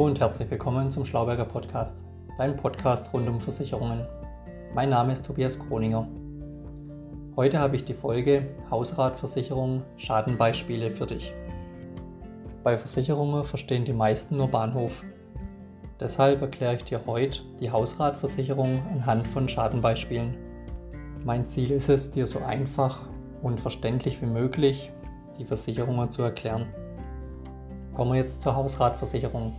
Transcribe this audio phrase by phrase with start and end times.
[0.00, 2.02] Und herzlich willkommen zum Schlauberger Podcast,
[2.38, 4.06] dein Podcast rund um Versicherungen.
[4.74, 6.08] Mein Name ist Tobias Kroninger.
[7.36, 11.34] Heute habe ich die Folge Hausratversicherung Schadenbeispiele für dich.
[12.64, 15.04] Bei Versicherungen verstehen die meisten nur Bahnhof.
[16.00, 20.34] Deshalb erkläre ich dir heute die Hausratversicherung anhand von Schadenbeispielen.
[21.26, 23.02] Mein Ziel ist es, dir so einfach
[23.42, 24.92] und verständlich wie möglich
[25.38, 26.68] die Versicherungen zu erklären.
[27.92, 29.52] Kommen wir jetzt zur Hausratversicherung.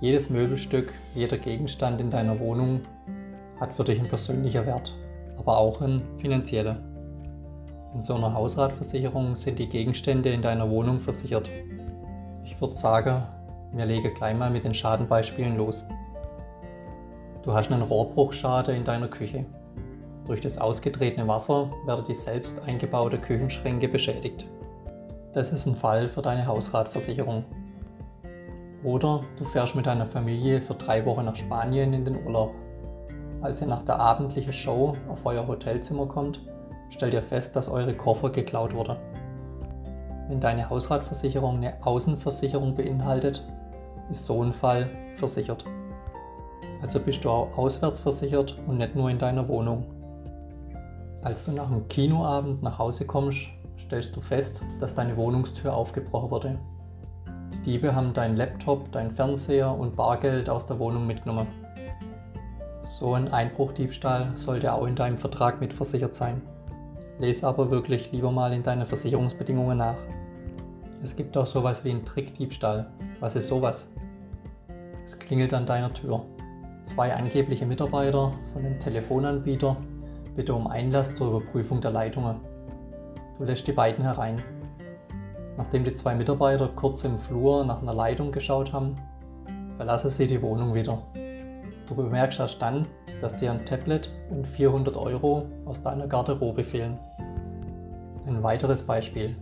[0.00, 2.82] Jedes Möbelstück, jeder Gegenstand in deiner Wohnung
[3.58, 4.94] hat für dich einen persönlichen Wert,
[5.36, 6.76] aber auch einen finanzieller.
[7.94, 11.50] In so einer Hausratversicherung sind die Gegenstände in deiner Wohnung versichert.
[12.44, 13.24] Ich würde sagen,
[13.72, 15.84] wir legen gleich mal mit den Schadenbeispielen los.
[17.42, 19.46] Du hast einen Rohrbruchschaden in deiner Küche.
[20.26, 24.46] Durch das ausgetretene Wasser werden die selbst eingebaute Küchenschränke beschädigt.
[25.32, 27.44] Das ist ein Fall für deine Hausratversicherung.
[28.84, 32.54] Oder du fährst mit deiner Familie für drei Wochen nach Spanien in den Urlaub.
[33.40, 36.40] Als ihr nach der abendlichen Show auf euer Hotelzimmer kommt,
[36.90, 38.96] stellt ihr fest, dass eure Koffer geklaut wurden.
[40.28, 43.44] Wenn deine Hausratversicherung eine Außenversicherung beinhaltet,
[44.10, 45.64] ist so ein Fall versichert.
[46.82, 49.86] Also bist du auch auswärts versichert und nicht nur in deiner Wohnung.
[51.22, 53.48] Als du nach einem Kinoabend nach Hause kommst,
[53.78, 56.58] stellst du fest, dass deine Wohnungstür aufgebrochen wurde.
[57.68, 61.46] Die Diebe haben deinen Laptop, deinen Fernseher und Bargeld aus der Wohnung mitgenommen.
[62.80, 66.40] So ein Einbruchdiebstahl sollte auch in deinem Vertrag mitversichert sein.
[67.18, 69.96] Lese aber wirklich lieber mal in deine Versicherungsbedingungen nach.
[71.02, 72.90] Es gibt auch sowas wie einen Trickdiebstahl.
[73.20, 73.90] Was ist sowas?
[75.04, 76.24] Es klingelt an deiner Tür.
[76.84, 79.76] Zwei angebliche Mitarbeiter von einem Telefonanbieter
[80.34, 82.40] bitten um Einlass zur Überprüfung der Leitungen.
[83.36, 84.42] Du lässt die beiden herein.
[85.58, 88.94] Nachdem die zwei Mitarbeiter kurz im Flur nach einer Leitung geschaut haben,
[89.76, 91.02] verlassen sie die Wohnung wieder.
[91.88, 92.86] Du bemerkst erst dann,
[93.20, 96.96] dass dir ein Tablet und 400 Euro aus deiner Garderobe fehlen.
[98.24, 99.34] Ein weiteres Beispiel.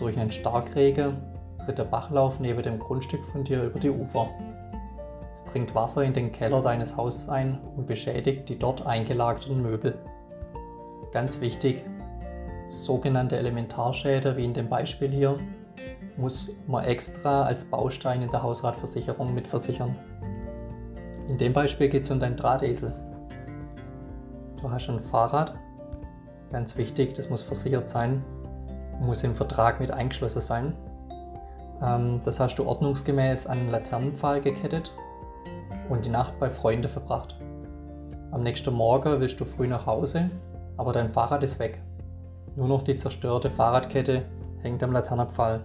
[0.00, 1.18] Durch einen Starkregen
[1.64, 4.28] tritt der Bachlauf neben dem Grundstück von dir über die Ufer.
[5.32, 9.96] Es dringt Wasser in den Keller deines Hauses ein und beschädigt die dort eingelagerten Möbel.
[11.12, 11.84] Ganz wichtig,
[12.68, 15.36] sogenannte Elementarschäden, wie in dem Beispiel hier,
[16.16, 19.96] muss man extra als Baustein in der Hausratversicherung mitversichern.
[21.28, 22.92] In dem Beispiel geht es um dein Drahtesel.
[24.60, 25.54] Du hast ein Fahrrad,
[26.50, 28.24] ganz wichtig, das muss versichert sein,
[29.00, 30.74] muss im Vertrag mit eingeschlossen sein.
[31.80, 34.92] Ähm, das hast du ordnungsgemäß an einen Laternenpfahl gekettet
[35.88, 37.38] und die Nacht bei Freunden verbracht.
[38.32, 40.30] Am nächsten Morgen willst du früh nach Hause,
[40.76, 41.80] aber dein Fahrrad ist weg.
[42.58, 44.24] Nur noch die zerstörte Fahrradkette
[44.62, 45.64] hängt am Laternenpfahl.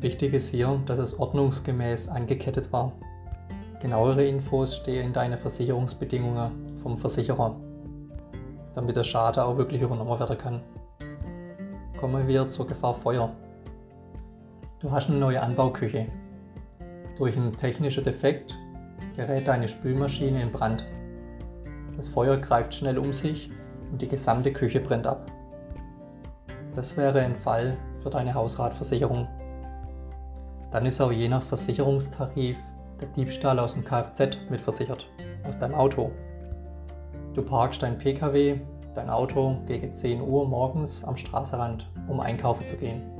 [0.00, 2.90] Wichtig ist hier, dass es ordnungsgemäß angekettet war.
[3.80, 7.54] Genauere Infos stehen in deinen Versicherungsbedingungen vom Versicherer,
[8.74, 10.60] damit der Schaden auch wirklich übernommen werden kann.
[12.00, 13.30] Kommen wir zur Gefahr Feuer.
[14.80, 16.08] Du hast eine neue Anbauküche.
[17.16, 18.58] Durch einen technischen Defekt
[19.14, 20.84] gerät deine Spülmaschine in Brand.
[21.96, 23.52] Das Feuer greift schnell um sich
[23.92, 25.30] und die gesamte Küche brennt ab.
[26.76, 29.26] Das wäre ein Fall für deine Hausratversicherung.
[30.70, 32.58] Dann ist auch je nach Versicherungstarif
[33.00, 35.08] der Diebstahl aus dem Kfz mitversichert,
[35.48, 36.10] aus deinem Auto.
[37.32, 38.60] Du parkst dein Pkw,
[38.94, 43.10] dein Auto gegen 10 Uhr morgens am Straßenrand, um einkaufen zu gehen.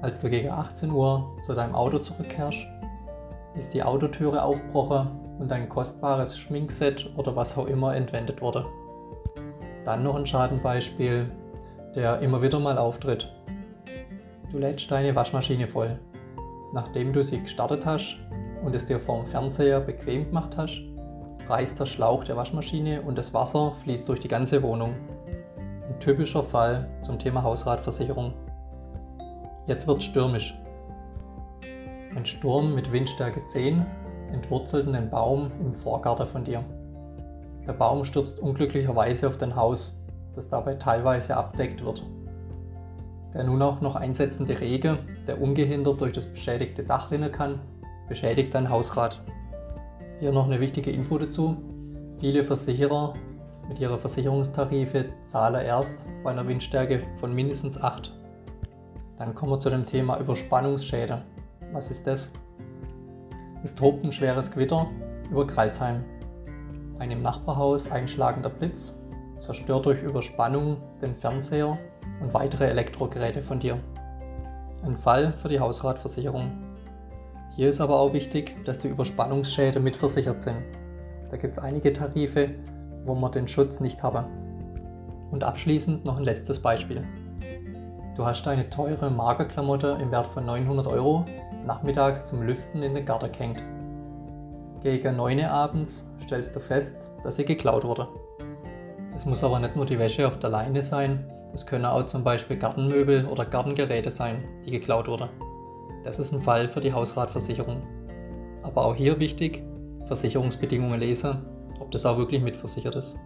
[0.00, 2.68] Als du gegen 18 Uhr zu deinem Auto zurückkehrst,
[3.56, 5.08] ist die Autotüre aufgebrochen
[5.40, 8.64] und dein kostbares Schminkset oder was auch immer entwendet wurde.
[9.84, 11.32] Dann noch ein Schadenbeispiel
[11.94, 13.32] der immer wieder mal auftritt.
[14.50, 15.98] Du lädst deine Waschmaschine voll.
[16.72, 18.16] Nachdem du sie gestartet hast
[18.64, 20.82] und es dir vorm Fernseher bequem gemacht hast,
[21.48, 24.94] reißt der Schlauch der Waschmaschine und das Wasser fließt durch die ganze Wohnung.
[25.88, 28.32] Ein typischer Fall zum Thema Hausratversicherung.
[29.66, 30.54] Jetzt wird stürmisch.
[32.16, 33.84] Ein Sturm mit Windstärke 10
[34.32, 36.64] entwurzelt einen Baum im Vorgarten von dir.
[37.66, 40.00] Der Baum stürzt unglücklicherweise auf dein Haus
[40.34, 42.04] das dabei teilweise abdeckt wird.
[43.32, 47.60] Der nun auch noch einsetzende Regen, der ungehindert durch das beschädigte Dach rinnen kann,
[48.08, 49.20] beschädigt dein Hausrat.
[50.20, 51.56] Hier noch eine wichtige Info dazu.
[52.20, 53.14] Viele Versicherer
[53.68, 58.12] mit ihrer Versicherungstarife zahlen erst bei einer Windstärke von mindestens 8.
[59.18, 61.22] Dann kommen wir zu dem Thema Überspannungsschäden.
[61.72, 62.30] Was ist das?
[63.62, 64.86] Es tobt ein schweres Gewitter
[65.30, 66.04] über Kralsheim.
[66.98, 69.00] Ein im Nachbarhaus einschlagender Blitz
[69.38, 71.78] zerstört durch Überspannung den Fernseher
[72.20, 73.78] und weitere Elektrogeräte von dir.
[74.82, 76.52] Ein Fall für die Hausratversicherung.
[77.56, 80.58] Hier ist aber auch wichtig, dass die Überspannungsschäden mitversichert sind.
[81.30, 82.50] Da gibt es einige Tarife,
[83.04, 84.26] wo man den Schutz nicht haben.
[85.30, 87.04] Und abschließend noch ein letztes Beispiel.
[88.16, 91.24] Du hast eine teure Magerklamotte im Wert von 900 Euro
[91.66, 93.62] nachmittags zum Lüften in den Garten gehängt.
[94.82, 98.06] Gegen 9 Uhr abends stellst du fest, dass sie geklaut wurde.
[99.16, 101.24] Es muss aber nicht nur die Wäsche auf der Leine sein,
[101.54, 105.28] es können auch zum Beispiel Gartenmöbel oder Gartengeräte sein, die geklaut wurden.
[106.02, 107.80] Das ist ein Fall für die Hausratversicherung.
[108.64, 109.62] Aber auch hier wichtig,
[110.04, 111.46] Versicherungsbedingungen lesen,
[111.78, 113.16] ob das auch wirklich mitversichert ist.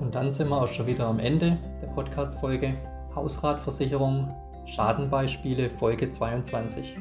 [0.00, 2.74] Und dann sind wir auch schon wieder am Ende der Podcast-Folge
[3.14, 4.32] Hausratversicherung
[4.64, 6.96] Schadenbeispiele Folge 22.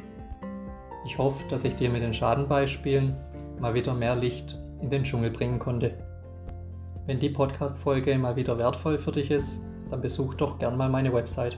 [1.06, 3.16] Ich hoffe, dass ich dir mit den Schadenbeispielen
[3.60, 5.98] mal wieder mehr Licht in den Dschungel bringen konnte.
[7.08, 9.62] Wenn die Podcast-Folge mal wieder wertvoll für dich ist,
[9.92, 11.56] dann besuch doch gern mal meine Website.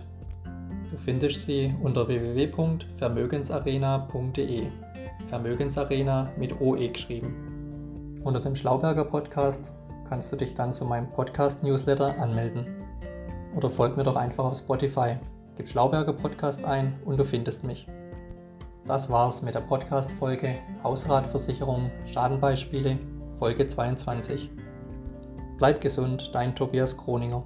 [0.92, 4.68] Du findest sie unter www.vermögensarena.de.
[5.28, 8.20] Vermögensarena mit OE geschrieben.
[8.26, 9.72] Unter dem Schlauberger Podcast
[10.10, 12.68] kannst du dich dann zu meinem Podcast-Newsletter anmelden.
[13.56, 15.16] Oder folg mir doch einfach auf Spotify.
[15.56, 17.88] Gib Schlauberger Podcast ein und du findest mich.
[18.86, 23.00] Das war's mit der Podcast-Folge Hausratversicherung Schadenbeispiele,
[23.38, 24.52] Folge 22.
[25.58, 27.44] Bleib gesund, dein Tobias Kroninger.